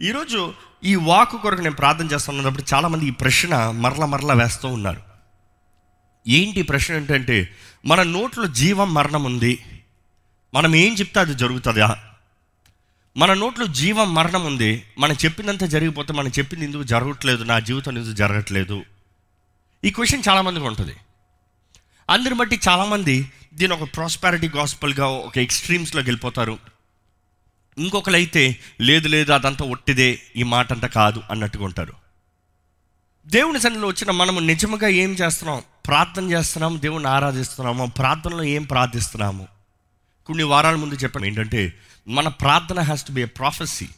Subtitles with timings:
[0.00, 0.54] ఈరోజు
[0.84, 5.02] ఈ వాక్ కొరకు నేను ప్రార్థన చేస్తున్నప్పుడు చాలామంది ఈ ప్రశ్న మరల మరల వేస్తూ ఉన్నారు.
[6.28, 9.64] ఏంటి ప్రశ్న ఏంటంటే మన నోట్లో జీవం మరణం ఉంది.
[10.54, 12.04] మనం ఏం చెప్తే అది జరుగుతుందా?
[13.16, 14.84] మన నోట్లో జీవం మరణం ఉంది.
[14.98, 17.44] మనం చెప్పినంత జరిగిపోతే మనం చెప్పింది ఎందుకు జరగట్లేదు?
[17.44, 18.84] నా జీవితం ఎందుకు జరగట్లేదు?
[19.84, 20.96] ఈ క్వశ్చన్ చాలామందికి ఉంటుంది.
[22.10, 26.77] అందరి బట్టి చాలామంది దీని ఒక ప్రాస్పారిటీ గాస్పల్గా ఒక ఎక్స్ట్రీమ్స్లోకి వెళ్ళిపోతారు.
[27.78, 31.92] ఇంకొకలైతే లేదు లేదు అదంతా ఒట్టిదే ఈ మాట అంతా కాదు అన్నట్టుగా ఉంటారు.
[33.26, 35.62] దేవుని సన్నిలో వచ్చిన మనము నిజముగా ఏం చేస్తున్నాం?
[35.86, 39.48] ప్రార్థన చేస్తున్నాం దేవుని ఆరాధిస్తున్నాము ప్రార్థనలో ఏం ప్రార్థిస్తున్నాము?
[40.26, 41.74] కొన్ని వారాల ముందు చెప్పాను ఏంటంటే
[42.08, 43.88] మన ప్రార్థన has to be a prophecy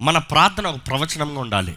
[0.00, 1.76] మన ప్రార్థన ఒక ప్రవచనంగా ఉండాలి.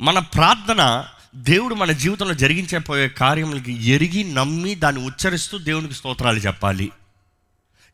[0.00, 1.04] మన ప్రార్థన
[1.36, 6.92] దేవుడు మన జీవితంలో జరిగించబోయే కార్యములకి ఎరిగి నమ్మి దాన్ని ఉచ్చరిస్తూ దేవునికి స్తోత్రాలు చెప్పాలి.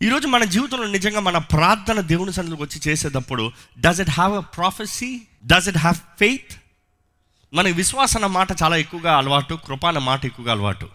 [0.03, 5.21] ఈరోజు మన జీవితంలో నిజంగా మన ప్రార్థన దేవుని సన్నిధికి వచ్చి చేసేటప్పుడు does it have a prophecy
[5.47, 6.53] does it have faith
[7.55, 10.89] మనకి విశ్వాసన మాట చాలా ఎక్కువగా అలవాటు కృప అన్న మాట ఎక్కువగా అలవాటు.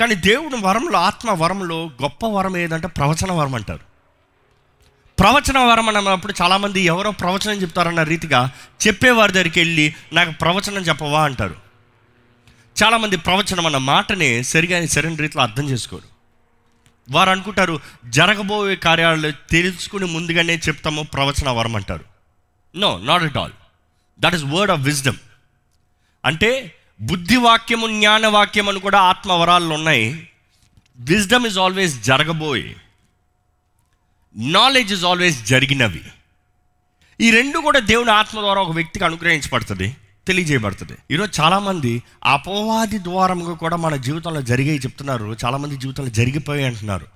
[0.00, 3.80] కానీ దేవుని వరంలో ఆత్మ వరంలో గొప్ప వరం ఏదంటే ప్రవచన వరం అంటారు.
[5.18, 8.50] ప్రవచన వరం అన్నప్పుడు చాలామంది ఎవరో ప్రవచనం చెప్తారన్న రీతిగా
[8.86, 11.56] చెప్పేవారి దగ్గరికి వెళ్ళి నాకు ప్రవచనం చెప్పవా అంటారు.
[12.84, 16.09] చాలామంది ప్రవచనం అన్న మాటని సరిగా సరైన రీతిలో అర్థం చేసుకోరు.
[17.10, 22.04] వారు అనుకుంటారు జరగబోయే కార్యాలు తెలుసుకుని ముందుగానే చెప్తాము ప్రవచన వరం అంటారు.
[22.76, 23.52] No not at all
[24.20, 25.16] that is word of wisdom
[26.24, 30.28] అంటే బుద్ధివాక్యము జ్ఞానవాక్యం అని కూడా ఆత్మవరాలు ఉన్నాయి.
[30.98, 32.76] విజ్డమ్ ఇస్ ఆల్వేస్ జరగబోయే.
[34.36, 36.04] నాలెడ్జ్ ఇస్ ఆల్వేస్ జరిగినవి.
[37.20, 39.96] ఈ రెండు కూడా దేవుని ఆత్మ ద్వారా ఒక వ్యక్తికి అనుగ్రహించబడుతుంది.
[40.26, 40.92] తెలియజేయబడుతుంది.
[41.10, 45.36] ఈరోజు చాలామంది అపవాది ద్వారంగా కూడా మన జీవితంలో జరిగే చెప్తున్నారు.
[45.44, 47.06] చాలామంది జీవితంలో జరిగిపోయాయి అంటున్నారు.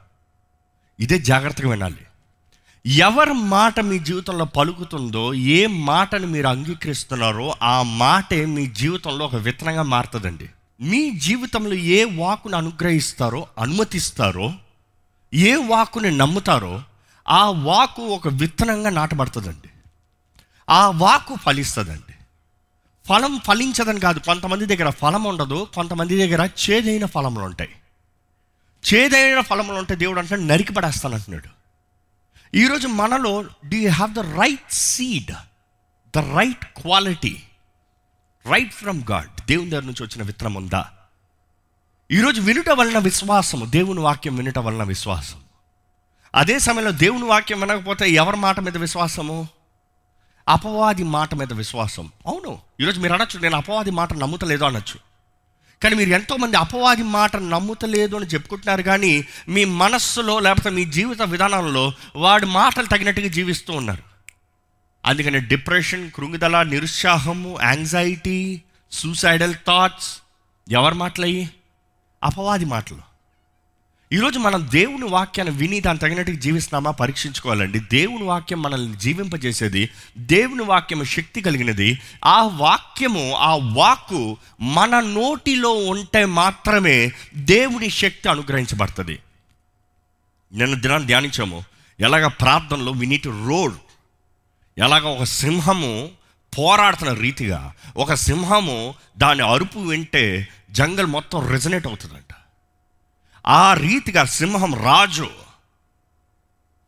[1.00, 2.06] ఇదే జాగ్రత్తగా వినాలి.
[2.86, 9.82] ఎవరి మాట మీ జీవితంలో పలుకుతుందో ఏ మాటను మీరు అంగీకరిస్తున్నారో ఆ మాటే మీ జీవితంలో ఒక విత్తనంగా
[9.82, 10.50] మారుతుందండి.
[10.80, 14.52] మీ జీవితంలో ఏ వాకును అనుగ్రహిస్తారో అనుమతిస్తారో
[15.34, 16.82] ఏ వాకుని నమ్ముతారో
[17.28, 19.68] ఆ వాకు ఒక విత్తనంగా నాటబడుతుందండి.
[20.70, 22.13] ఆ వాకు ఫలిస్తుందండి.
[23.06, 24.18] ఫలం ఫలించదని కాదు.
[24.18, 27.74] కొంతమంది దగ్గర ఫలం ఉండదు కొంతమంది దగ్గర చేదైన ఫలములు ఉంటాయి.
[28.92, 31.48] చేదైన ఫలములు ఉంటే దేవుడు అంటే నరికి పడేస్తాను అంటున్నాడు.
[32.56, 35.32] ఈరోజు మనలో do you have the right seed
[36.16, 37.42] the right quality
[38.50, 40.90] right from God దేవుని దగ్గర నుంచి వచ్చిన విత్తనం ఉందా?
[42.10, 43.64] ఈరోజు వినుట వలన విశ్వాసము.
[43.64, 45.40] దేవుని వాక్యం వినుట వలన విశ్వాసం
[46.34, 49.48] అదే సమయంలో దేవుని వాక్యం వినకపోతే ఎవరి మాట మీద విశ్వాసము?
[50.48, 52.12] అపవాది మాట మీద విశ్వాసం.
[52.26, 52.58] అవును.
[52.80, 54.98] ఈరోజు మీరు అనొచ్చు నేను అపవాది మాట నమ్ముతలేదు అనొచ్చు.
[55.82, 61.92] కానీ మీరు ఎంతోమంది అపవాది మాట నమ్ముతలేదు అని చెప్పుకుంటున్నారు కానీ మీ మనస్సులో లేకపోతే మీ జీవిత విధానంలో
[62.16, 64.02] వాడి మాటలు తగినట్టుగా జీవిస్తూ ఉన్నారు.
[65.06, 68.62] అందుకని డిప్రెషన్ కృంగిదల నిరుత్సాహము యాంగ్జైటీ
[68.92, 70.18] సూసైడల్ థాట్స్
[70.70, 71.50] ఎవరి మాటలయ్యి?
[72.24, 73.13] అపవాది మాటలు.
[74.14, 76.90] ఈరోజు మనం దేవుని వాక్యాన్ని విని దాని తగినట్టుగా జీవిస్తున్నామా?
[76.90, 77.78] పరీక్షించుకోవాలండి.
[77.78, 82.00] దేవుని వాక్యం మనల్ని జీవింపజేసేది దేవుని వాక్యం శక్తి కలిగినది.
[82.24, 89.18] ఆ వాక్యము ఆ వాక్కు మన నోటిలో ఉంటే మాత్రమే దేవుని శక్తి అనుగ్రహించబడుతుంది.
[90.52, 91.64] నిన్న దినాన్ని ధ్యానించాము.
[92.00, 93.74] ఎలాగ ప్రార్థనలో వి నీట్ రోడ్
[94.78, 96.08] ఎలాగ ఒక సింహము
[96.58, 102.33] పోరాడుతున్న రీతిగా ఒక సింహము దాని అరుపు వింటే జంగల్ మొత్తం రెజనేట్ అవుతుందంట.
[103.46, 105.30] ఆ రీతిగా సింహం రాజు.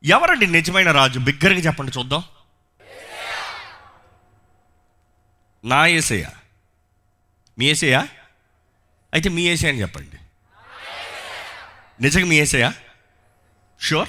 [0.05, 1.19] ఎవరండి నిజమైన రాజు?
[1.19, 2.25] బిగ్గరగా చెప్పండి చూద్దాం.
[5.65, 6.31] నా ఏసయ్య.
[7.59, 8.07] మీ ఏసయ్య?
[9.15, 10.17] అయితే మీ ఏసే అని చెప్పండి.
[12.01, 12.73] నిజంగా మీ ఏసయ్య?
[13.81, 14.09] షూర్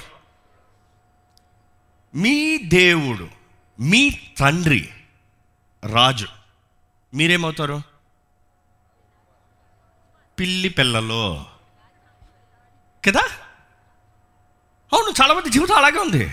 [2.16, 3.30] మీ దేవుడు
[3.80, 4.10] మీ
[4.40, 4.90] తండ్రి
[5.92, 6.28] రాజు.
[7.14, 7.82] మీరేమవుతారు?
[10.40, 11.46] పిల్లి పిల్లలో.
[13.08, 13.22] కదా?
[14.94, 16.32] అవును చాలామంది జీవితం అలాగే ఉంది.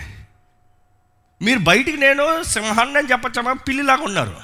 [1.41, 4.37] మీరు బయటికి నేను సింహాన్ని అని చెప్పచ్చమా పిల్లిలాగా ఉన్నారు.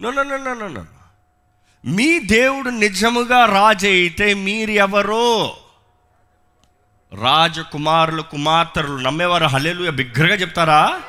[0.00, 0.84] No no no no no
[1.84, 5.56] మీ దేవుడు నిజముగా రాజు అయితే మీరు ఎవరో
[7.20, 9.44] రాజకుమారులు కుమార్తెలు నమ్మేవారు.
[9.44, 11.02] హలేలు బిగ్గరగా చెప్తారా?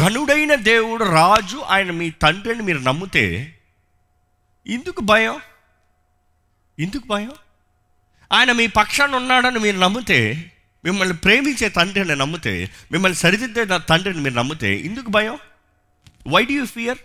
[0.00, 3.58] ఘనుడైన దేవుడు రాజు ఆయన మీ తండ్రిని మీరు నమ్మితే
[4.66, 5.40] ఎందుకు భయం?
[6.78, 7.32] ఎందుకు భయం?
[8.34, 10.18] ఆయన మీ పక్షాన్ని ఉన్నాడని మీరు నమ్మితే
[10.84, 12.54] మిమ్మల్ని ప్రేమించే తండ్రిని నమ్మితే
[12.92, 15.36] మిమ్మల్ని సరిదిద్దే తండ్రిని మీరు నమ్మితే ఎందుకు భయం?
[16.26, 17.00] వై డూ యూ ఫియర్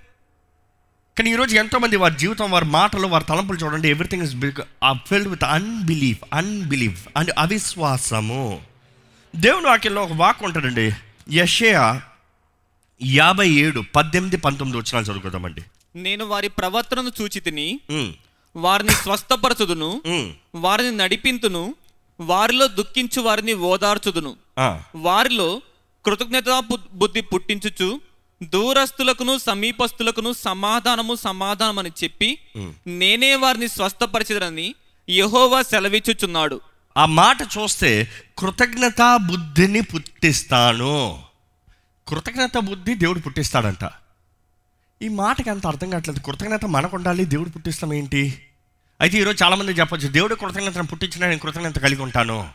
[1.17, 4.35] కానీ ఈరోజు ఎంతోమంది వారి జీవితం వారి మాటలు వారి తలంపులు చూడండి everything is
[5.07, 8.43] filled with unbelief unbelief and అవిశ్వాసము.
[9.33, 10.87] దేవుని వాక్యంలో ఒక వాక్ ఉంటుందండి.
[11.31, 11.83] యషయా
[13.01, 15.61] యాభై ఏడు పద్దెనిమిది పంతొమ్మిది వచ్చిన చదువుకుందామండి.
[15.95, 18.09] నేను వారి ప్రవర్తనను చూచి తిని ఉమ్,
[18.59, 19.89] వారిని స్వస్థపరచుదును
[20.55, 21.63] వారిని నడిపింతును
[22.19, 24.35] వారిలో దుఃఖించు వారిని ఓదార్చుదును.
[24.95, 25.49] వారిలో
[26.05, 26.63] కృతజ్ఞత
[26.93, 27.89] బుద్ధి పుట్టించుచు
[28.43, 32.29] దూరస్తులకును సమీపస్తులకును సమాధానము సమాధానం అని చెప్పి
[32.87, 34.67] నేనే వారిని స్వస్థపరిచదనని
[35.09, 36.57] యెహోవా సెలవిచ్చుచున్నాడు.
[36.97, 37.89] ఆ మాట చూస్తే
[38.37, 40.95] కృతజ్ఞత బుద్ధిని పుట్టిస్తాను.
[42.07, 43.83] కృతజ్ఞత బుద్ధి దేవుడు పుట్టిస్తాడంట.
[45.01, 46.19] ఈ మాటకి అంత అర్థం కావట్లేదు.
[46.19, 48.21] కృతజ్ఞత మనకు ఉండాలి దేవుడు పుట్టిస్తాం ఏంటి?
[49.01, 52.49] అయితే ఈరోజు చాలామంది చెప్పొచ్చు దేవుడు కృతజ్ఞతను పుట్టించిన నేను కృతజ్ఞత కలిగి ఉంటాను.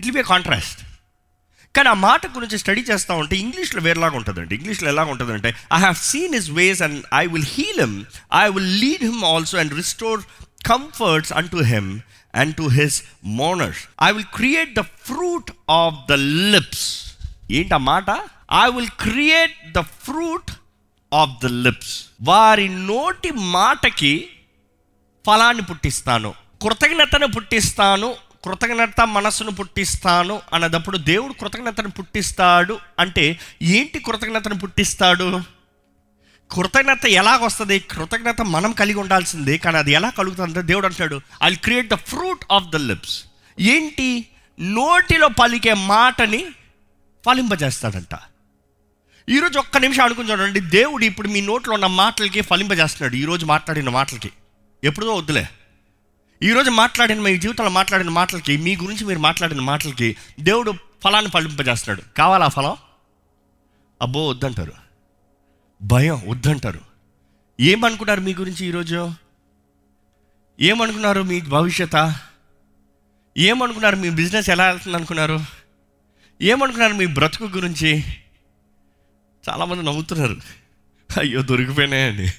[0.00, 0.80] ఇట్ బి కాంట్రాస్ట్
[1.76, 4.54] కానీ ఆ మాట గురించి స్టడీ చేస్తూ ఉంటే ఇంగ్లీష్లో వేరేలాగా ఉంటుందండి.
[4.54, 8.04] ఇంగ్లీష్లో ఎలాగ ఉంటుందంటే I have seen his ways and I will heal him
[8.34, 10.20] I will lead him also and restore
[10.66, 12.00] comforts unto him
[12.34, 16.12] and to his mourners I will create the fruit of the
[16.54, 17.16] lips
[17.50, 18.10] ఏంటి ఆ మాట?
[18.52, 20.50] I will create the fruit
[21.14, 24.30] of the lips వారి నోటి మాటకి
[25.26, 26.34] ఫలాన్ని పుట్టిస్తాను.
[26.62, 28.14] కృతజ్ఞతను పుట్టిస్తాను.
[28.44, 35.40] కృతజ్ఞత మనస్సును పుట్టిస్తాను అన్నదప్పుడు దేవుడు కృతజ్ఞతను పుట్టిస్తాడు అంటే ఏంటి కృతజ్ఞతను పుట్టిస్తాడు?
[36.50, 39.58] కృతజ్ఞత ఎలాగొస్తుంది కృతజ్ఞత మనం కలిగి ఉండాల్సింది.
[39.58, 43.24] కానీ అది ఎలా కలుగుతుందంటే దేవుడు అంటాడు I create the fruit of the lips
[43.60, 44.26] ఏంటి?
[44.60, 46.46] నోటిలో పలికే మాటని
[47.26, 48.18] ఫలింపజేస్తాడంట.
[49.28, 50.60] ఈరోజు ఒక్క నిమిషం అనుకుని చూడండి.
[50.60, 54.30] దేవుడు ఇప్పుడు మీ నోట్లో ఉన్న మాటలకి ఫలింపజేస్తున్నాడు ఈరోజు మాట్లాడిన మాటలకి.
[54.86, 55.48] ఎప్పుడో వద్దులే.
[56.42, 60.72] ఈరోజు మాట్లాడిన మీ జీవితంలో మాట్లాడిన మాటలకి మీ గురించి మీరు మాట్లాడిన మాటలకి దేవుడు
[61.04, 62.14] ఫలాన్ని ఫలింపజేస్తున్నాడు.
[62.16, 62.76] కావాలా ఫలం?
[64.02, 64.72] అబ్బో వద్దంటారు.
[65.82, 66.80] భయం వద్దంటారు.
[67.60, 69.12] ఏమనుకున్నారు మీ గురించి ఈరోజు
[70.60, 72.20] ఏమనుకున్నారు మీ భవిష్యత?
[73.38, 75.40] ఏమనుకున్నారు మీ బిజినెస్ ఎలా వెళ్తుంది అనుకున్నారు
[76.42, 78.04] ఏమనుకున్నారు మీ బ్రతుకు గురించి?
[79.48, 80.36] చాలామంది నవ్వుతున్నారు.
[81.18, 82.32] అయ్యో దొరికిపోయినాయండి.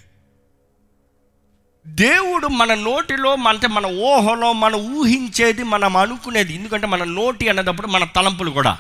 [1.88, 6.56] దేవుడు మన నోటిలో అంటే మన ఊహలో మనం ఊహించేది మనం అనుకునేది.
[6.56, 8.78] ఎందుకంటే మన నోటి అన్నదప్పుడు మన తలంపులు కూడా.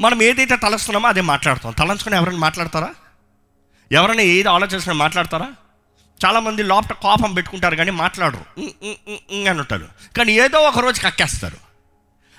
[0.00, 1.72] మనం ఏదైతే తలస్తున్నామో అదే మాట్లాడతాం.
[1.72, 2.88] తలంచుకొని ఎవరైనా మాట్లాడతారా?
[3.92, 5.50] ఎవరైనా ఏది ఆలోచించిన మాట్లాడతారా?
[6.26, 8.60] చాలామంది లోపల కోపం పెట్టుకుంటారు కానీ మాట్లాడరు.
[8.60, 9.88] అని ఉంటారు.
[10.16, 11.56] కానీ ఏదో ఒక రోజు కక్కేస్తారు.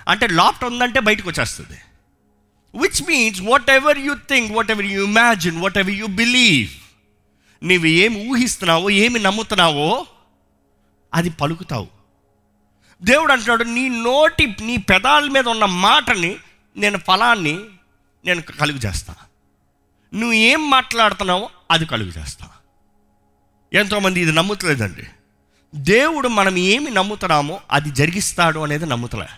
[0.08, 1.78] అంటే లోపట ఉందంటే బయటకు వచ్చేస్తుంది.
[2.74, 3.40] Which means
[3.70, 6.85] whatever you think whatever you imagine whatever you believe
[7.62, 10.06] నీవు ఏమి ఊహిస్తున్నావో ఏమి నమ్ముతున్నావో
[11.14, 11.88] అది పలుకుతావు.
[13.02, 16.36] దేవుడు అంటున్నాడు నీ నోటి నీ పెదాల మీద ఉన్న మాటని
[16.76, 17.60] నేను ఫలాన్ని
[18.24, 19.14] నేను కలుగు చేస్తా.
[20.14, 22.48] నువ్వు ఏం మాట్లాడుతున్నావో అది కలుగు చేస్తా.
[23.72, 25.06] ఎంతోమంది ఇది నమ్ముతలేదండి.
[25.74, 29.28] దేవుడు మనం ఏమి నమ్ముతున్నామో అది జరిగిస్తాడు అనేది నమ్ముతలే.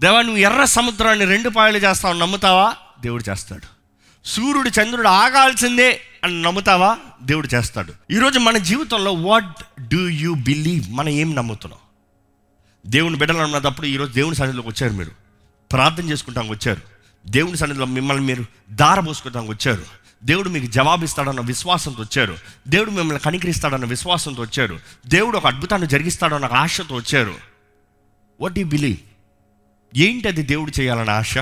[0.00, 2.76] దేవా నువ్వు ఎర్ర సముద్రాన్ని రెండు పాయలు చేస్తావు నమ్ముతావా?
[3.00, 3.66] దేవుడు చేస్తాడు.
[4.24, 6.00] సూర్యుడు చంద్రుడు ఆగాల్సిందే.
[6.26, 6.98] అని నమ్ముతావా?
[7.22, 7.92] దేవుడు చేస్తాడు.
[8.10, 11.80] ఈరోజు మన జీవితంలో వాట్ డూ యూ బిలీవ్ మనం ఏం నమ్ముతున్నాం?
[12.90, 15.10] దేవుని బిడ్డలు అన్నప్పుడు ఈరోజు దేవుని సన్నిధిలోకి వచ్చారు మీరు.
[15.72, 16.80] ప్రార్థన చేసుకుంటానికి వచ్చారు.
[17.26, 19.82] దేవుని సన్నిధిలో మిమ్మల్ని మీరు దార వచ్చారు.
[20.24, 22.36] దేవుడు మీకు జవాబిస్తాడన్న విశ్వాసంతో వచ్చారు.
[22.68, 24.80] దేవుడు మిమ్మల్ని కనికరిస్తాడన్న విశ్వాసంతో వచ్చారు.
[25.06, 27.34] దేవుడు ఒక అద్భుతాన్ని జరిగిస్తాడన్న ఆశతో వచ్చారు.
[28.40, 28.96] వాట్ యూ బిలీవ్
[29.96, 31.38] ఏంటి అది దేవుడు చేయాలన్న ఆశ?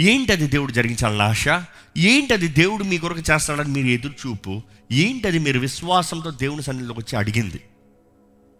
[0.00, 1.48] ఏంటి అది దేవుడు జరిగించాలని ఆశ?
[1.96, 7.00] ఏంటి అది దేవుడు మీ కొరకు చేస్తాడని మీరు ఎదురు చూపు ఏంటి అది మీరు విశ్వాసంతో దేవుని సన్నిధిలోకి
[7.00, 7.60] వచ్చి అడిగింది?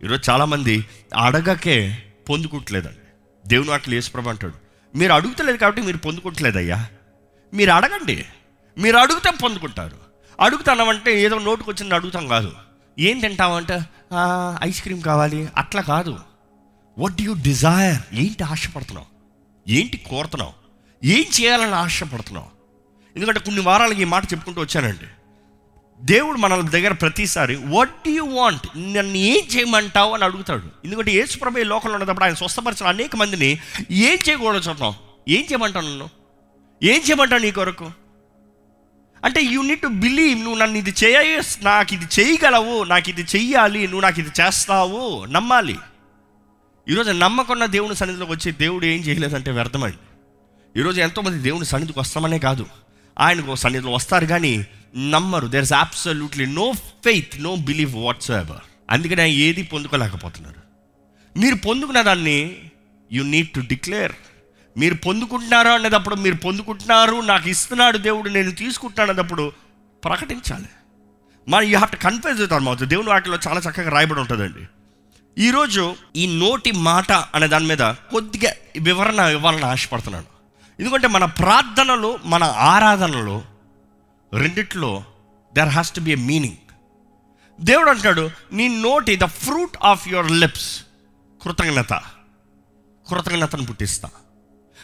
[0.05, 0.85] ఈరోజు చాలామంది
[1.17, 3.07] అడగకే పొందుకుంటలేదండి.
[3.49, 4.53] దేవుని వాటిలో యేసుప్రభు అంటాడు
[4.99, 6.87] మీరు అడుగుతలేదు కాబట్టి మీరు పొందుకుంటలేదయ్యా.
[7.55, 8.25] మీరు అడగండి.
[8.79, 9.97] మీరు అడిగితే పొందుకుంటారు.
[10.41, 12.53] అడుగుతానంటే ఏదో నోటుకు వచ్చింది అడుగుతాం కాదు.
[12.99, 13.81] ఏం తింటామంటే
[14.63, 15.49] ఐస్ క్రీమ్ కావాలి.
[15.57, 16.19] అట్లా కాదు.
[16.99, 19.09] వాట్ యు డిజైర్ ఏంటి ఆశపడుతున్నావు?
[19.71, 20.60] ఏంటి కోరుతున్నావు?
[21.05, 22.47] ఏం చేయాలని ఆశపడుతున్నావు?
[23.17, 25.07] ఎందుకంటే కొన్ని వారాలకి ఈ మాట చెప్పుకుంటూ వచ్చానండి.
[26.03, 30.15] దేవుడు మన దగ్గర ప్రతిసారి వాట్ డూ యూ వాంట్ నన్ను ఏం చేయమంటావు?
[30.15, 30.63] అని అడుగుతాడు.
[30.85, 33.59] ఎందుకంటే యేసుప్రభు ఈ లోకంలో ఉన్నప్పుడు ఆయన స్వస్థపరిచిన అనేక మందిని
[33.91, 34.95] ఏం చేయకూడదు చూడటం
[35.29, 36.11] ఏం చేయమంటావు నన్ను?
[36.83, 37.91] ఏం చేయమంటావు నీ కొరకు?
[39.25, 43.83] అంటే యూ నీడ్ టు బిలీవ్ నువ్వు నన్ను ఇది చేయ నాకు ఇది చేయగలవు నాకు ఇది చెయ్యాలి
[43.83, 45.79] నువ్వు నాకు ఇది చేస్తావు నమ్మాలి.
[46.89, 49.97] ఈరోజు నమ్మకున్న దేవుని సన్నిధిలోకి వచ్చి దేవుడు ఏం చేయలేదంటే వ్యర్థమండి.
[50.77, 52.67] ఈరోజు ఎంతోమంది దేవుని సన్నిధికి వస్తామనే కాదు.
[53.19, 55.47] ఆయనకు సన్నిధిలో వస్తారు కానీ నమ్మరు.
[55.47, 57.95] There is absolutely no faith no believe
[58.31, 58.61] whatsoever
[58.91, 60.61] అందుకని ఆయన ఏది పొందుకోలేకపోతున్నారు.
[61.39, 62.59] మీరు పొందుకున్న దాన్ని
[63.13, 64.13] యు నీడ్ టు డిక్లేర్
[64.77, 69.53] మీరు పొందుకుంటున్నారా అనేటప్పుడు మీరు పొందుకుంటున్నారు నాకు ఇస్తున్నాడు దేవుడు నేను తీసుకుంటున్నాను అన్నప్పుడు
[70.05, 70.69] ప్రకటించాలి.
[71.49, 74.69] మరి you have to confuse with మాకు దేవుని వాటిలో చాలా చక్కగా రాయబడి ఉంటుందండి.
[75.39, 80.40] ఈరోజు ఈ నోటి మాట అనే దాని మీద కొద్దిగా వివరణ ఇవ్వాలని ఆశపడుతున్నాను.
[80.81, 83.43] ఎందుకంటే మన ప్రార్థనలు మన ఆరాధనలు
[84.35, 85.05] రెండిట్లో
[85.55, 86.57] there has to be a meaning
[87.61, 90.83] దేవుడు అంటాడు నీ నోటి the fruit of your lips
[91.43, 91.93] కృతజ్ఞత
[93.09, 94.11] కృతజ్ఞతను పుట్టిస్తా.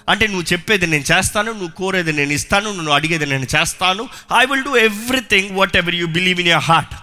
[0.09, 4.09] అంటే నువ్వు చెప్పేది నేను చేస్తాను నువ్వు కోరేది నేను ఇస్తాను నువ్వు అడిగేది నేను చేస్తాను.
[4.39, 6.95] I will do everything whatever you believe in your heart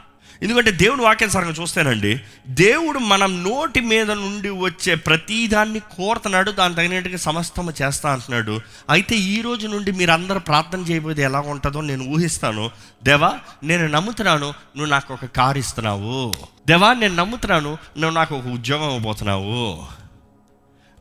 [0.44, 7.74] ఎందుకంటే దేవుని వాక్యానుసారంగా చూస్తేనండి దేవుడు మనం నోటి మీద నుండి వచ్చే ప్రతిదాన్ని కోరుతున్నాడు దాని తగినట్టుగా సమస్తము
[7.82, 8.62] చేస్తా అంటున్నాడు.
[8.90, 12.72] అయితే ఈ రోజు నుండి మీరు ప్రార్థన చేయబోయేది ఎలా ఉంటుందో నేను ఊహిస్తాను.
[13.04, 13.32] దేవా
[13.64, 16.36] నేను నమ్ముతున్నాను నువ్వు నాకు ఒక కారు ఇస్తున్నావు.
[16.68, 19.84] దేవా నేను నమ్ముతున్నాను నువ్వు నాకు ఒక ఉద్యోగం ఇవ్వబోతున్నావు.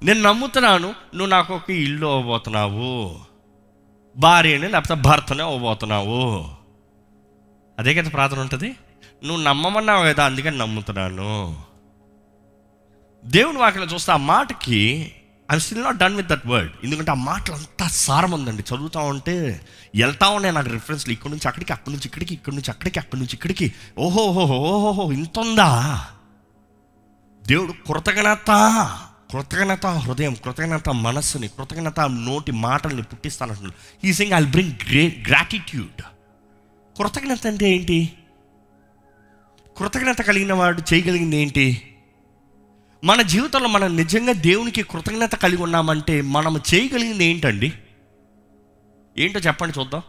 [0.05, 3.19] నేను నమ్ముతున్నాను నువ్వు నాకు ఒక ఇల్లు అవ్వబోతున్నావు
[4.17, 6.23] భార్యని లేకపోతే భర్తనే అవ్వబోతున్నావు
[7.79, 8.75] అదే కదా ప్రార్థన ఉంటుంది?
[9.23, 11.61] నువ్వు నమ్మమన్నావు కదా అందుకని నమ్ముతున్నాను.
[13.25, 15.13] దేవుని వాక్యం చూస్తే ఆ మాటకి
[15.53, 19.67] I still not done with that word ఎందుకంటే ఆ మాటలు అంతా సారం ఉందండి చదువుతా ఉంటే
[19.97, 23.35] వెళ్తా ఉన్నాయి నాకు రిఫరెన్స్లు ఇక్కడి నుంచి అక్కడికి అక్కడి నుంచి ఇక్కడికి ఇక్కడి నుంచి అక్కడికి అక్కడి నుంచి
[23.35, 23.73] ఇక్కడికి.
[23.99, 25.69] ఓహోహో ఓహో ఓహో ఇంత ఉందా?
[27.49, 28.51] దేవుడు కృతజ్ఞత
[29.33, 34.07] కృతజ్ఞత హృదయం కృతజ్ఞత మనస్సుని కృతజ్ఞత నోటి మాటల్ని పుట్టిస్తానంటున్నాడు.
[34.07, 36.03] ఈ sing I bring grey gratitude
[36.99, 38.13] కృతజ్ఞత అంటే ఏంటి?
[39.77, 41.97] కృతజ్ఞత కలిగిన వాడు చేయగలిగింది ఏంటి?
[43.05, 47.73] మన జీవితంలో మనం నిజంగా దేవునికి కృతజ్ఞత కలిగి ఉన్నామంటే మనం చేయగలిగింది ఏంటండి?
[49.19, 50.03] ఏంటో చెప్పండి చూద్దాం.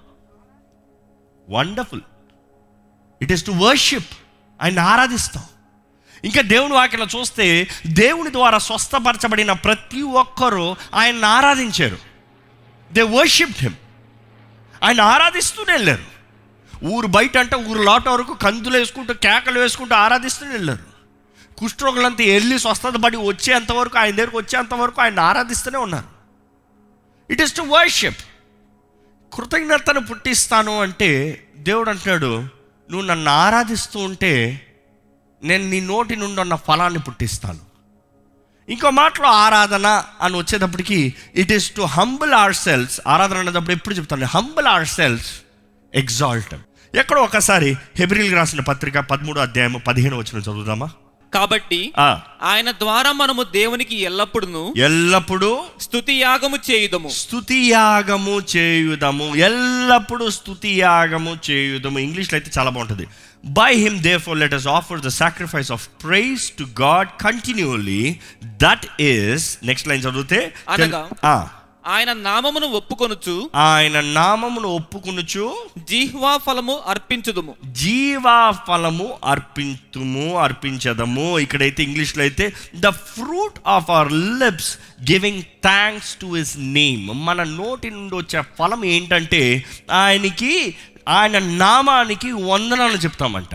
[1.49, 2.01] Wonderful
[3.21, 4.13] it is to worship
[4.61, 5.43] ఆయన ఆరాధిస్తాం.
[6.25, 11.97] ఇంకా దేవుని వాక్యలో చూస్తే దేవుని ద్వారా స్వస్థపరచబడిన ప్రతి ఒక్కరూ ఆయన్ని ఆరాధించారు.
[12.91, 13.73] దే వర్షిప్ హిమ్
[14.83, 16.12] ఆయన ఆరాధిస్తూనే వెళ్ళారు.
[16.85, 20.93] ఊరు బయట అంటే ఊరు లోట వరకు కందులు వేసుకుంటూ కేకలు వేసుకుంటూ ఆరాధిస్తూనే వెళ్ళారు.
[21.57, 26.05] కుష్ఠరోగులంతా వెళ్ళి స్వస్థత పడి వచ్చేంతవరకు ఆయన దగ్గరకు వచ్చేంతవరకు ఆయన ఆరాధిస్తూనే ఉన్నారు.
[27.29, 28.17] ఇట్ ఈస్ టు వర్షిప్
[29.33, 31.09] కృతజ్ఞతను పుట్టిస్తాను అంటే
[31.57, 32.41] దేవుడు అంటున్నాడు
[32.91, 34.61] నువ్వు నన్ను ఆరాధిస్తూ ఉంటే
[35.43, 37.59] నేను నీ నోటి నుండి ఉన్న ఫలాన్ని పుట్టిస్తాను.
[38.69, 44.65] ఇంకో మాటలో ఆరాధన అని వచ్చేటప్పటికి it is to humble ourselves ఆరాధన అనేటప్పుడు ఎప్పుడు చెప్తాను హంబుల్
[44.65, 45.31] అవర్ సెల్స్
[45.93, 46.55] ఎగ్జాల్ట్
[46.95, 50.89] ఎక్కడో ఒకసారి హెబ్రిల్కి రాసిన పత్రిక పదమూడు అధ్యాయం పదిహేను వచ్చిన చదువుదామా?
[51.33, 51.93] కాబట్టి
[52.41, 57.09] ఆయన ద్వారా మనము దేవునికి ఎల్లప్పుడూ ఎల్లప్పుడూ స్తుతి యాగము చేయుదము.
[57.09, 59.35] స్తుతి యాగము చేయుదము.
[59.35, 61.99] ఎల్లప్పుడూ స్తుతి యాగము చేయుదము.
[61.99, 63.07] ఇంగ్లీష్లో అయితే చాలా బాగుంటుంది.
[63.45, 69.57] By him therefore let us offer the sacrifice of praise to God continually that is
[69.63, 71.09] next line చదివితే అనగా?
[71.87, 77.55] ఆయన నామమును ఒప్పుకొనుచు ఆయన నామమును ఒప్పుకునుచు జిహ్వా ఫలము అర్పించుదుము.
[77.71, 81.39] జీవా ఫలము అర్పింతుము అర్పించదము.
[81.39, 84.77] ఇక్కడైతే ఇంగ్లీష్లో అయితే the fruit of our lips
[85.11, 90.75] giving thanks to his name మన నోటి నుండి వచ్చే ఫలం ఏంటంటే ఆయనకి
[91.07, 93.53] ఆయన నామానికి వందనాలు చెప్తామంట.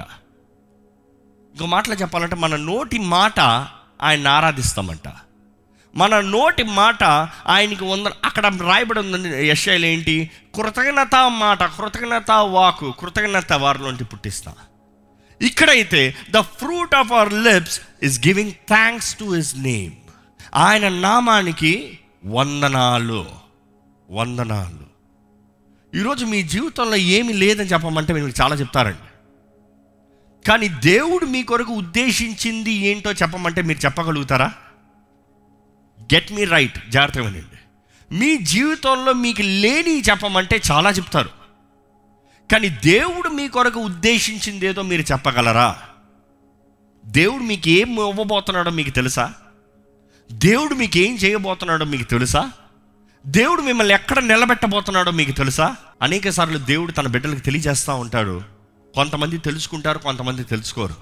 [1.52, 3.40] ఇంకో మాటలో చెప్పాలంటే మన నోటి మాట
[4.02, 5.08] ఆయన ఆరాధిస్తామంట.
[5.96, 7.04] మన నోటి మాట
[7.46, 10.30] ఆయనకి ఉంద అక్కడ రాయబడి ఉందండి యశాయిలు ఏంటి?
[10.54, 14.54] కృతజ్ఞత మాట కృతజ్ఞత వాకు కృతజ్ఞత వారిలోంటి పుట్టిస్తా.
[15.42, 19.92] ఇక్కడైతే the fruit of our lips is giving thanks to his name
[20.54, 23.26] ఆయన నామానికి వందనాలు
[24.10, 24.88] వందనాలు.
[25.98, 29.08] ఈరోజు మీ జీవితంలో ఏమి లేదని చెప్పమంటే మీకు చాలా చెప్తారండి.
[30.48, 34.52] కానీ దేవుడు మీ కొరకు ఉద్దేశించింది ఏంటో చెప్పమంటే మీరు చెప్పగలుగుతారా?
[36.02, 37.58] గెట్ మీ రైట్ జాగ్రత్తగా వినండి.
[38.14, 41.30] మీ జీవితంలో మీకు లేని చెప్పమంటే చాలా చెప్తారు.
[42.52, 45.78] కానీ దేవుడు మీ కొరకు ఉద్దేశించింది ఏదో మీరు చెప్పగలరా?
[47.06, 49.34] దేవుడు మీకు ఏం ఇవ్వబోతున్నాడో మీకు తెలుసా?
[50.32, 52.50] దేవుడు మీకు ఏం చేయబోతున్నాడో మీకు తెలుసా?
[53.26, 55.76] దేవుడు మిమ్మల్ని ఎక్కడ నిలబెట్టబోతున్నాడో మీకు తెలుసా?
[56.02, 58.42] అనేక సార్లు దేవుడు తన బిడ్డలకు తెలియజేస్తూ ఉంటాడు.
[58.94, 60.94] కొంతమంది తెలుసుకుంటారు కొంతమంది తెలుసుకోరు.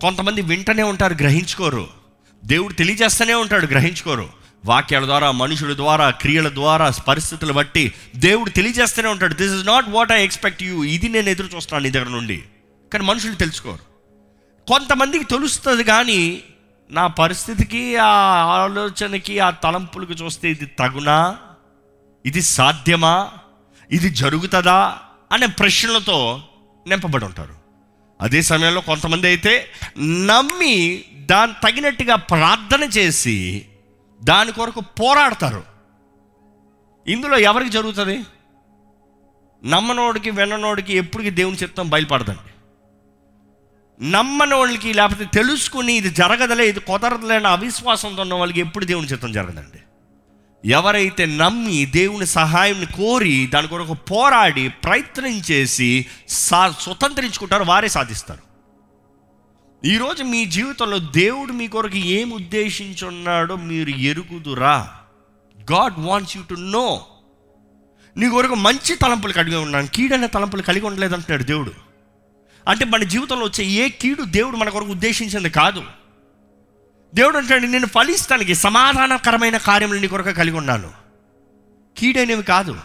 [0.00, 1.88] కొంతమంది వింటనే ఉంటారు గ్రహించుకోరు.
[2.44, 4.28] దేవుడు తెలియజేస్తూనే ఉంటాడు గ్రహించుకోరు.
[4.64, 9.34] వాక్యాల ద్వారా మనుషుల ద్వారా క్రియల ద్వారా పరిస్థితులు బట్టి దేవుడు తెలియజేస్తూనే ఉంటాడు.
[9.34, 12.42] This is not what I expect you ఇది నేను ఎదురు చూస్తున్నాను నీ దగ్గర నుండి.
[12.92, 13.88] కానీ మనుషులు తెలుసుకోరు.
[14.68, 16.42] కొంతమందికి తెలుస్తుంది కానీ
[16.90, 18.06] నా పరిస్థితికి ఆ
[18.44, 21.36] ఆలోచనకి ఆ తలంపులకు చూస్తే ఇది తగునా?
[22.26, 23.30] ఇది సాధ్యమా?
[23.90, 24.98] ఇది జరుగుతుందా?
[25.32, 26.42] అనే ప్రశ్నలతో
[26.86, 27.67] నింపబడి ఉంటారు.
[28.20, 33.66] అదే సమయంలో కొంతమంది అయితే నమ్మి దాని తగినట్టుగా ప్రార్థన చేసి
[34.22, 35.64] దాని కొరకు పోరాడతారు.
[37.06, 38.24] ఇందులో ఎవరికి జరుగుతుంది?
[39.64, 42.52] నమ్మనోడికి విననోడికి ఎప్పటికీ దేవుని చిత్తం బయలుపడదండి.
[44.10, 49.78] నమ్మనోళ్ళకి లేకపోతే తెలుసుకుని ఇది జరగదలే ఇది కుదరదులే అనే అవిశ్వాసంతో ఉన్న వాళ్ళకి ఎప్పుడు దేవుని చిత్తం జరగదండి.
[50.64, 58.48] ఎవరైతే నమ్మి దేవుని సహాయం కోరి దాని కొరకు పోరాడి ప్రయత్నం చేసి సా స్వతంత్రించుకుంటారో వారే సాధిస్తారు.
[59.86, 64.90] ఈరోజు మీ జీవితంలో దేవుడు మీ కొరకు ఏం ఉద్దేశించున్నాడో మీరు ఎరుగుదురా.
[65.72, 67.00] God wants you to know.
[68.16, 71.72] నీ కొరకు మంచి తలంపులు కలిగి ఉన్నాను కీడైన తలంపులు కలిగి ఉండలేదంటున్నాడు దేవుడు.
[72.68, 75.84] అంటే మన జీవితంలో వచ్చే ఏ కీడు దేవుడు మన కొరకు ఉద్దేశించింది కాదు.
[77.14, 80.90] దేవుడు అంటాడు నేను ఫలిస్తానికి సమాధానకరమైన కార్యములు నీ కొరకు కలిగి ఉన్నాను.
[81.98, 82.80] కీడైనవి కాదు.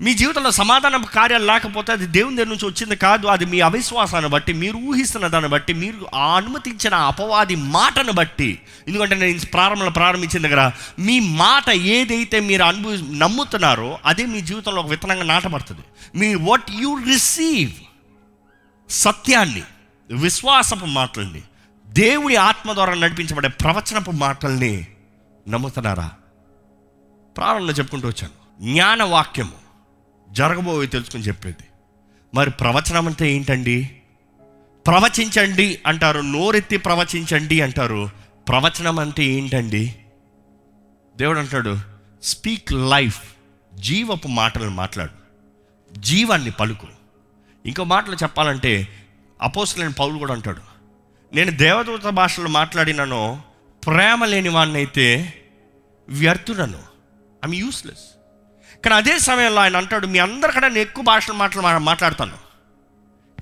[0.00, 3.26] మీ జీవితంలో సమాధాన కార్యాలు లేకపోతే అది దేవుని దగ్గర నుంచి వచ్చింది కాదు.
[3.26, 8.60] అది మీ అవిశ్వాసాన్ని బట్టి మీరు ఊహిస్తున్న దాన్ని బట్టి మీరు అనుమతించిన అపవాది మాటను బట్టి.
[8.88, 14.88] ఎందుకంటే నేను ప్రారంభంలో ప్రారంభించిన దగ్గర మీ మాట ఏదైతే మీరు అనుభవి నమ్ముతున్నారో అదే మీ జీవితంలో ఒక
[14.88, 15.80] విత్తనంగా నాటబడుతుంది.
[16.14, 17.72] మీ వాట్ యు రిసీవ్
[18.90, 19.62] సత్యాన్ని
[20.10, 21.42] విశ్వాసపు మాటల్ని
[21.88, 24.86] దేవుని ఆత్మ ద్వారా నడిపించబడే ప్రవచనపు మాటల్ని
[25.48, 26.12] నమ్ముతున్నారా?
[27.36, 28.62] ప్రారంభంలో చెప్పుకుంటూ వచ్చాను.
[28.72, 29.04] జ్ఞాన
[30.30, 31.64] జరగబోయి తెలుసుకుని చెప్పేది.
[32.34, 34.00] మరి ప్రవచనం అంటే ఏంటండి?
[34.86, 38.10] ప్రవచించండి అంటారు నోరెత్తి ప్రవచించండి అంటారు.
[38.48, 39.94] ప్రవచనం అంటే ఏంటండి?
[41.16, 41.78] దేవుడు అంటాడు
[42.22, 43.22] స్పీక్ లైఫ్
[43.74, 45.12] జీవపు మాటలను మాట్లాడు.
[45.98, 46.86] జీవాన్ని పలుకు.
[47.66, 48.88] ఇంకో మాటలు చెప్పాలంటే
[49.42, 50.77] అపోసలేని పౌలు కూడా అంటాడు
[51.32, 53.42] నేను దేవదూత భాషలో మాట్లాడినను
[53.86, 55.34] ప్రేమ లేని వాడినైతే అయితే
[56.08, 56.78] వ్యర్థుడను
[57.44, 58.04] ఐమ్ యూస్లెస్
[58.84, 62.36] కానీ అదే సమయంలో ఆయన అంటాడు మీ అందరికన్నా నేను ఎక్కువ భాషలు మాట్లా మాట్లాడతాను.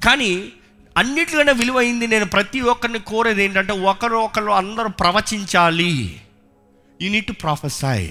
[0.04, 0.52] కానీ
[0.96, 6.20] అన్నిటికన్నా విలువైంది నేను ప్రతి ఒక్కరిని కోరేది ఏంటంటే ఒకరు ఒకరు అందరూ ప్రవచించాలి.
[7.02, 8.08] యూనిట్ నీడ్ ప్రాఫెసాయ్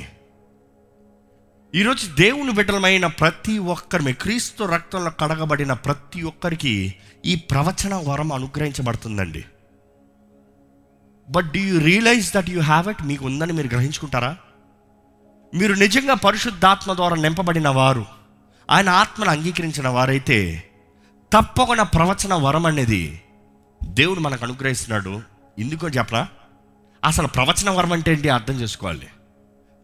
[1.76, 9.46] ఈరోజు దేవుని బిడ్డలమైన ప్రతి ఒక్కరి క్రీస్తు రక్తంలో కడగబడిన ప్రతి ఒక్కరికి ఈ ప్రవచన వరం అనుగ్రహించబడుతుందండి.
[11.30, 14.38] But do you realize that you have it మీకు ఉందని మీరు గ్రహించుకుంటారా?
[15.54, 18.06] మీరు నిజంగా పరిశుద్ధాత్మ ద్వారా నింపబడిన వారు
[18.72, 20.64] ఆయన ఆత్మను అంగీకరించిన వారైతే
[21.34, 23.22] తప్పకుండా ప్రవచన వరం అనేది
[23.84, 25.22] దేవుడు మనకు అనుగ్రహిస్తున్నాడు.
[25.60, 26.28] ఎందుకో చెప్పరా?
[27.06, 29.08] అసలు ప్రవచన వరం అంటే ఏంటి అర్థం చేసుకోవాలి.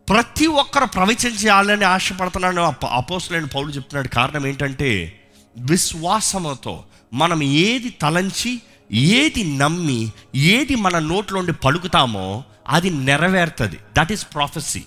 [0.10, 2.74] ప్రతి ఒక్కరు ప్రవచించాలని ఆశపడుతున్నాను.
[2.86, 4.08] అపోసులైన పౌలు చెప్తున్నాడు.
[4.08, 5.22] కారణం ఏంటంటే
[5.58, 13.78] విశ్వాసముతో మనం ఏది తలంచి ఏది నమ్మి ఏది మన నోట్లోండి పలుకుతామో అది నెరవేరుతుంది.
[13.98, 14.84] దట్ ఈస్ ప్రాఫెసీ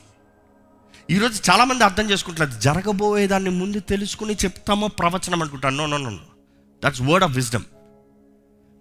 [1.11, 6.19] ఈరోజు చాలామంది అర్థం చేసుకుంటున్నారు జరగబోయేదాన్ని ముందు తెలుసుకుని చెప్తామో ప్రవచనం అనుకుంటాను no no no
[6.85, 7.63] that's word of wisdom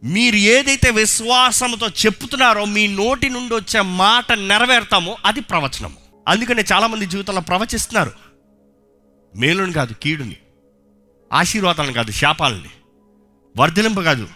[0.04, 5.98] మీరు ఏదైతే విశ్వాసంతో చెప్తున్నారో మీ నోటి నుండి వచ్చే మాట నెరవేరుతామో అది ప్రవచనము.
[6.28, 8.12] అందుకనే చాలామంది జీవితంలో ప్రవచిస్తున్నారు.
[9.36, 10.36] మేలుని కాదు కీడుని.
[11.34, 12.70] ఆశీర్వాదాలను కాదు శాపాలని.
[13.58, 14.28] వర్ధలింపు కాదు.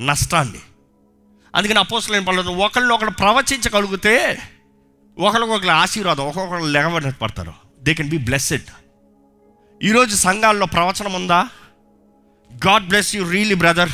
[0.00, 0.60] నష్టాన్ని.
[1.54, 4.38] అందుకని అపోసలేని పనులు ఒకళ్ళు ఒకళ్ళు ప్రవచించగలిగితే
[5.18, 7.54] ఒకరికొకరు ఆశీర్వాదం ఒక్కొక్కరు లెగబడి పడతారు.
[7.80, 8.62] దే కెన్ బి బ్లెస్సెడ్
[9.82, 11.48] ఈరోజు సంఘాల్లో ప్రవచనం ఉందా?
[12.66, 13.90] God bless you really brother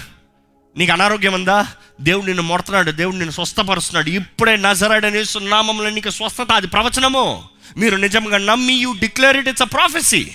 [0.77, 1.67] నీకు అనారోగ్యం ఉందా?
[2.01, 4.11] దేవుడు నిన్ను మొడుతున్నాడు దేవుడు నిన్ను స్వస్థపరుస్తున్నాడు.
[4.11, 7.43] ఇప్పుడే నజరాడని సున్నామంలో నీకు స్వస్థత అది ప్రవచనము.
[7.77, 10.31] మీరు నిజంగా నమ్మి you declare it it's a prophecy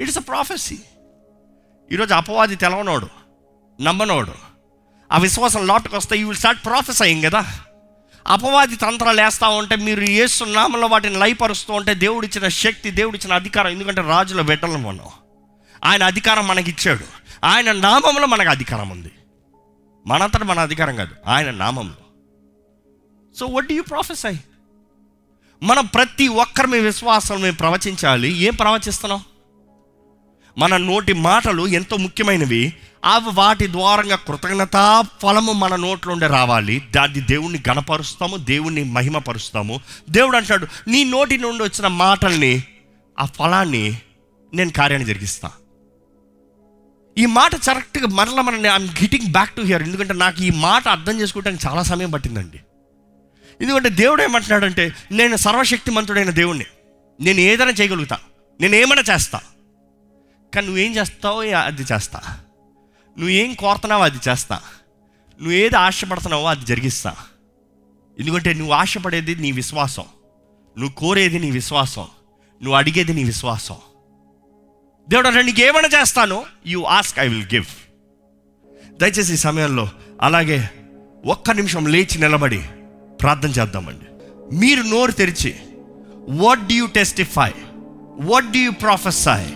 [0.00, 0.78] it's a prophecy
[1.92, 3.08] ఈరోజు అపవాది తెలవనోడు
[3.80, 4.47] నమ్మనోడు.
[5.12, 7.46] ఆ విశ్వాసం లోటుకు వస్తే యూ విల్ స్టార్ట్ ప్రాఫెస్ అయ్యింది కదా.
[8.26, 14.40] అపవాది తంత్రాలు వేస్తూ ఉంటే మీరు ఏసునామంలో వాటిని లయపరుస్తూ ఉంటే దేవుడిచ్చిన శక్తి దేవుడిచ్చిన అధికారం ఎందుకంటే రాజుల
[14.40, 15.00] బిడ్డలు మనం.
[15.84, 17.04] ఆయన అధికారం మనకి ఇచ్చాడు
[17.44, 19.10] ఆయన నామంలో మనకు అధికారం ఉంది.
[20.06, 21.94] మనంతట మన అధికారం కాదు ఆయన నామంలో.
[23.36, 24.38] సో వడ్ యూ ప్రొఫెసై
[25.62, 28.32] మనం ప్రతి ఒక్కరి మీ విశ్వాసం మేము ప్రవచించాలి.
[28.32, 29.24] ఏం ప్రవచిస్తున్నాం?
[30.58, 32.74] మన నోటి మాటలు ఎంతో ముఖ్యమైనవి.
[33.04, 36.82] అవి వాటి ద్వారంగా కృతజ్ఞతా ఫలము మన నోట్లోండే రావాలి.
[36.94, 39.80] దాన్ని దేవుణ్ణి గణపరుస్తాము దేవుణ్ణి మహిమపరుస్తాము.
[40.10, 42.62] దేవుడు అంటాడు నీ నోటి నుండి వచ్చిన మాటల్ని
[43.20, 43.98] ఆ ఫలాన్ని
[44.54, 45.50] నేను కార్యాన్ని జరిగిస్తా.
[47.18, 51.20] ఈ మాట కరెక్ట్గా మరల మన I'm getting back to here ఎందుకంటే నాకు ఈ మాట అర్థం
[51.20, 52.60] చేసుకోవడానికి చాలా సమయం పట్టిందండి.
[53.60, 56.64] ఎందుకంటే దేవుడు ఏమంటున్నాడంటే నేను సర్వశక్తిమంతుడైన దేవుణ్ణి.
[57.20, 58.18] నేను ఏదైనా చేయగలుగుతా.
[58.60, 59.40] నేను ఏమైనా చేస్తా.
[60.54, 62.38] కానీ నువ్వేం చేస్తావో అది చేస్తా.
[63.18, 64.56] నువ్వేం కోరుతున్నావో అది చేస్తా.
[65.40, 67.16] నువ్వు ఏది ఆశపడుతున్నావో అది జరిగిస్తా.
[68.20, 70.04] ఎందుకంటే నువ్వు ఆశపడేది నీ విశ్వాసం.
[70.78, 72.02] నువ్వు కోరేది నీ విశ్వాసం.
[72.62, 73.74] నువ్వు అడిగేది నీ విశ్వాసం.
[75.08, 76.44] దేవుడు అంటే నీకు ఏమైనా చేస్తాను?
[76.66, 77.66] You ask I will give.
[79.00, 79.88] దయచేసి ఈ సమయంలో
[80.22, 80.70] అలాగే
[81.26, 82.64] ఒక్క నిమిషం లేచి నిలబడి
[83.20, 84.06] ప్రార్థన చేద్దామండి.
[84.56, 85.56] మీరు నోరు తెరిచి
[86.28, 87.50] what do you testify
[88.20, 89.46] what do you prophesy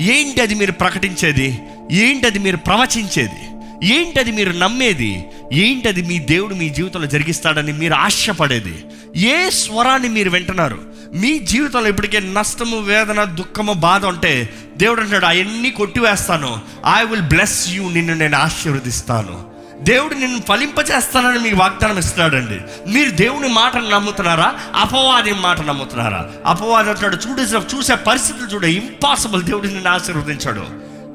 [0.00, 1.58] ఏంటి అది మీరు ప్రకటించేది?
[1.92, 3.48] ఏంటి అది మీరు ప్రవచించేది?
[3.86, 5.24] ఏంటి అది మీరు నమ్మేది?
[5.52, 8.84] ఏంటి అది మీ దేవుడు మీ జీవితంలో జరిగిస్తాడని మీరు ఆశపడేది?
[9.16, 10.78] ఏ స్వరాన్ని మీరు వింటున్నారు?
[11.14, 16.60] మీ జీవితంలో ఇప్పటికే నష్టము వేదన దుఃఖము బాధ ఉంటే దేవుడు అంటాడు అవన్నీ కొట్టివేస్తాను.
[17.00, 19.53] ఐ విల్ బ్లెస్ యూ నిన్ను నేను ఆశీర్వదిస్తాను.
[19.80, 22.90] దేవుడు నిన్ను ఫలింపజేస్తానని మీకు వాగ్దానం ఇస్తున్నాడండి.
[22.90, 24.54] మీరు దేవుని మాటను నమ్ముతున్నారా?
[24.74, 26.30] అపవాది మాట నమ్ముతున్నారా?
[26.46, 30.66] అపవాది అంటాడు చూడే చూసే పరిస్థితులు చూడ ఇంపాసిబుల్ దేవుడు నిన్ను ఆశీర్వదించాడు.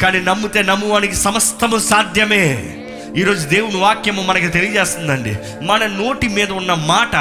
[0.01, 2.75] కానీ నమ్మితే నమ్మువానికి సమస్తము సాధ్యమే.
[3.17, 5.37] ఈరోజు దేవుని వాక్యము మనకి తెలియజేస్తుందండి.
[5.61, 7.15] మన నోటి మీద ఉన్న మాట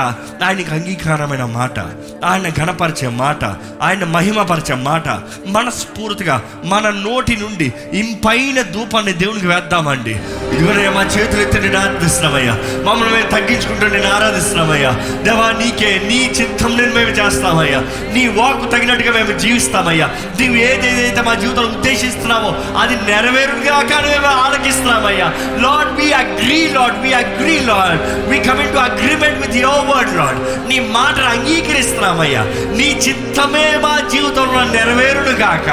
[0.45, 1.79] ఆయనకి అంగీకారమైన మాట.
[2.25, 3.45] ఆయన గణపరిచే మాట.
[3.83, 5.09] ఆయన మహిమపరిచే మాట.
[5.47, 10.11] మనస్ఫూర్తిగా మన నోటి నుండి ఇంపైన ధూపాన్ని దేవునికి వేద్దామండి.
[10.53, 12.59] ఇదిగోనే మా చేతులు ఎత్తి నేను ఆరాధిస్తున్నామయ్యా.
[12.85, 14.91] మమ్మల్ని మేము తగ్గించుకుంటూ నేను ఆరాధిస్తున్నామయ్యా.
[15.23, 17.81] దేవా నీకే నీ చిత్తం నేను మేము చేస్తామయ్యా.
[18.13, 20.07] నీ వాకు తగినట్టుగా మేము జీవిస్తామయ్యా.
[20.41, 25.33] నీవు ఏదేదైతే మా జీవితంలో ఉద్దేశిస్తున్నావో అది నెరవేరుగా కానీ మేము ఆలకిస్తున్నామయ్యా.
[25.79, 30.39] Lord we agree Lord we agree Lord we coming to agreement with your word Lord
[30.69, 32.43] నీ మాటను అంగీకరిస్తున్నామయ్యా.
[32.79, 35.69] నీ చిత్తమే మా జీవితంలో నెరవేరుడు గాక.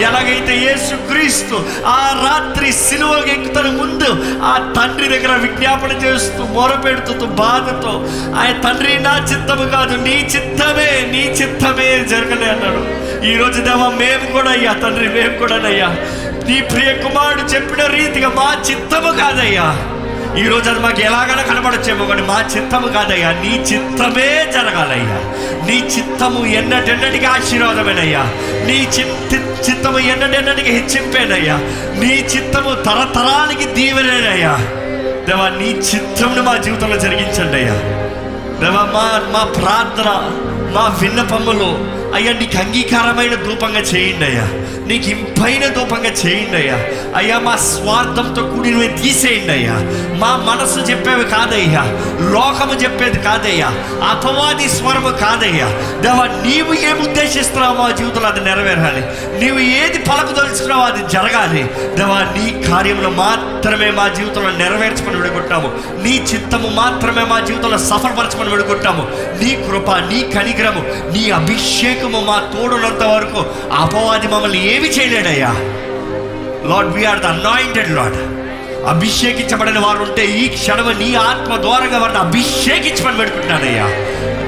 [0.00, 1.56] ఎలాగైతే యేసు క్రీస్తు
[1.88, 4.10] ఆ రాత్రి సిలువకి ఎక్కుతున్న ముందు
[4.44, 7.94] ఆ తండ్రి దగ్గర విజ్ఞాపన చేస్తూ మొరపెడుతూ బాధతో
[8.38, 12.82] ఆయన తండ్రి నా చిత్తము కాదు నీ చిత్తమే నీ చిత్తమే జరగలే అన్నాడు.
[13.24, 15.88] ఈ రోజు దేవా మేము కూడా అయ్యా తండ్రి మేము కూడానయ్యా.
[16.48, 19.76] నీ ప్రియ కుమారుడు చెప్పిన రీతిగా మా చిత్తము కాదయ్యా.
[20.38, 23.32] ఈ రోజు అది మాకు ఎలాగైనా కనబడచ్చేమో కానీ మా చిత్తము కాదయ్యా.
[23.32, 25.18] నీ చిత్తమే జరగాలయ్యా.
[25.66, 28.22] నీ చిత్తము ఎన్నటెన్నటికి ఆశీర్వాదమేనయ్యా.
[28.66, 29.34] నీ చిత్త
[29.70, 31.56] చిత్తము ఎన్నటెన్నటికి హెచ్చింపేనయ్యా.
[32.00, 34.56] నీ చిత్తము తరతరానికి దీవెనేనయ్యా
[35.28, 37.74] దేవా నీ చిత్తంను మా జీవితంలో జరిగించండి అయ్యా.
[38.60, 40.10] దేవా మా మా ప్రార్థన
[40.74, 44.48] మా విన్నపములు అయ్యా నీకు అంగీకారమైన ధూపంగా చేయండి అయ్యా.
[44.86, 46.74] నీకు ఇంపైన ధూపంగా చేయండి అయ్యా.
[47.16, 49.72] అయ్యా మా స్వార్థంతో కూడినవి తీసేయండి అయ్యా.
[50.18, 51.82] మా మనసు చెప్పేవి కాదయ్యా.
[52.30, 53.66] లోకము చెప్పేది కాదయ్యా.
[54.10, 55.66] అపవాది స్వరము కాదయ్యా.
[56.00, 59.02] దేవా నీవు ఏమి ఉద్దేశిస్తున్నావో ఆ జీవితంలో అది నెరవేరాలి.
[59.44, 61.62] నీవు ఏది పలకదలుచుకున్నావో అది జరగాలి.
[61.98, 65.68] దేవా నీ కార్యములు మాత్రమే మా జీవితంలో నెరవేర్చమని విడుకుంటాము
[66.02, 69.08] నీ చిత్తము మాత్రమే మా జీవితంలో సఫలపరచమని విడుకుంటాము
[69.42, 70.80] నీ కృప నీ కనిగ్రము
[71.12, 73.40] నీ అభిషేకం అభిషేకము మా తోడునంత వరకు
[73.76, 75.50] అపవాది మమ్మల్ని ఏమి చేయలేడయ్యా.
[76.68, 78.18] Lord we are the anointed Lord
[78.92, 83.86] అభిషేకించబడిన వారు ఉంటే ఈ క్షణం నీ ఆత్మ ద్వారంగా వారిని అభిషేకించమని పెడుకుంటున్నానయ్యా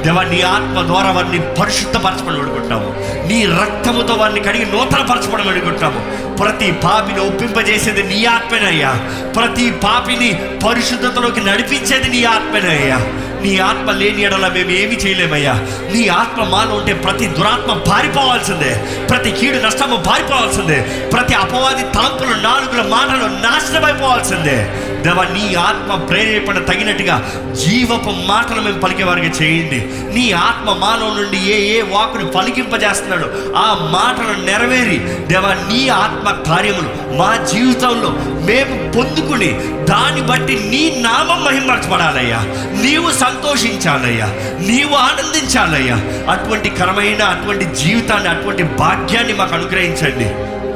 [0.04, 2.90] దేవా నీ ఆత్మ ద్వారా వారిని పరిశుద్ధపరచమని పెడుకుంటాము
[3.28, 6.00] నీ రక్తముతో వారిని కడిగి నూతన పరచమని పెడుకుంటాము
[6.40, 8.94] ప్రతి పాపిని ఒప్పింపజేసేది నీ ఆత్మనయ్యా.
[9.37, 12.96] ప్రతి పాపిని పరిశుద్ధతలోకి నడిపించేది నీ ఆత్మనయ్యా.
[13.42, 15.53] నీ ఆత్మ లేని ఎడల మేము ఏమి చేయలేమయ్యా.
[15.94, 18.85] నీ ఆత్మ మాలో ఉంటే ప్రతి దురాత్మ పారిపోవాల్సిందే.
[19.11, 21.09] ప్రతి కీడు నష్టము పారిపోవాల్సిందే.
[21.12, 24.72] ప్రతి అపవాది తలంపులు నాలుగుల మాటలు నాశనమైపోవాల్సిందే.
[25.02, 29.80] దేవా నీ ఆత్మ ప్రేరేపణ తగినట్టుగా జీవపు మాటలు మేము పలికే వారికి చేయండి.
[30.14, 37.16] నీ ఆత్మ మాలో నుండి ఏ ఏ వాకుని పలికింపజేస్తున్నాడు ఆ మాటలు నెరవేరి దేవా నీ ఆత్మ కార్యములు
[37.16, 38.10] మా జీవితంలో
[38.46, 39.52] మేము పొందుకుని
[39.84, 42.38] దాన్ని బట్టి నీ నామం మహిమపరచబడాలయ్యా.
[42.82, 44.26] నీవు సంతోషించాలయ్యా.
[44.60, 45.96] నీవు ఆనందించాలయ్యా.
[46.30, 50.24] అటువంటి కరమైన అటువంటి జీవితాన్ని అటువంటి భాగ్యాన్ని మాకు అనుగ్రహించండి.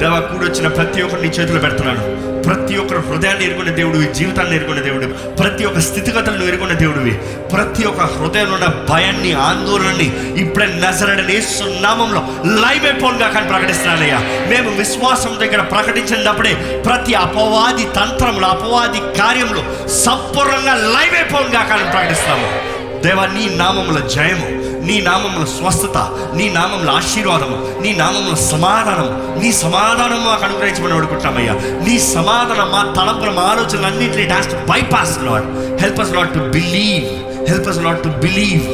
[0.00, 2.23] దేవా కూడొచ్చిన ప్రతి ఒక్కరిని చేతులు పెడుతున్నాను.
[2.44, 7.14] ప్రతి ఒక్కరు హృదయాన్ని ఎరుగున్న దేవుడివి జీవితాన్ని ఎరుగున్న దేవుడు ప్రతి ఒక్క స్థితిగతులను ఎరుగున్న దేవుడివి
[7.52, 15.38] ప్రతి ఒక్క హృదయంలో ఉన్న భయాన్ని ఆందోళనని ఇప్పుడే నజరడని సున్నామంలో లైవ్ అయిపోనుగా కానీ ప్రకటిస్తున్నానయ్యా మేము విశ్వాసం
[15.40, 16.54] దగ్గర ప్రకటించినప్పుడే
[16.86, 22.74] ప్రతి అపవాది తంత్రములు అపవాది కార్యములు సంపూర్ణంగా లైవ్ అయిపోనుగా కానీ ప్రకటిస్తాము.
[23.02, 25.98] దేవా నీ నామముల జయము నీ నామముల స్వస్థత
[26.34, 29.08] నీ నామంలో ఆశీర్వాదము నీ నామంలో సమాధానం
[29.42, 31.54] నీ సమాధానం మాకు అనుగ్రహించమని అడుగుతున్నామయ్యా.
[31.86, 35.46] నీ సమాధానం మా తలంపుల మా ఆలోచనలు అన్నింటినీ డాస్ట్ బైపాస్ lord
[35.80, 37.06] help us Lord to believe
[37.48, 38.64] help us Lord to believe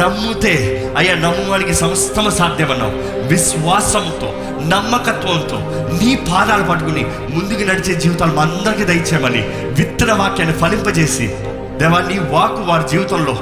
[0.00, 0.54] నమ్ముతే
[0.98, 2.94] అయ్యా నమ్మువానికి సమస్తము సాధ్యమన్నావు.
[3.28, 4.28] విశ్వాసంతో
[4.68, 5.58] నమ్మకత్వంతో
[6.00, 11.26] నీ పాదాలు పట్టుకుని ముందుకు నడిచే జీవితాలు మా అందరికీ దయచేయమని విత్తన వాక్యాన్ని ఫలింపజేసి
[11.78, 13.34] దేవా నీ వాకు వారి జీవితంలో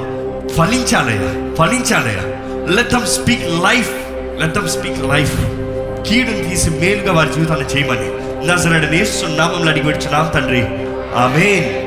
[0.57, 2.23] ఫలించాలయ్యా ఫలించాలయ్యా
[2.75, 3.89] let them speak life
[4.41, 5.37] let them speak life
[6.09, 8.23] కీడును తీసి మేలుగా వారి జీవితాన్ని చేయమని.
[8.47, 10.61] నజరడనేస్తున్నామంలో అడిగి వచ్చున్నాం తండ్రి.
[11.15, 11.82] ఆమెన్.